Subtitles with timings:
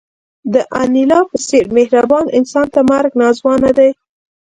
[0.53, 3.89] د انیلا په څېر مهربان انسان ته مرګ ناځوانه دی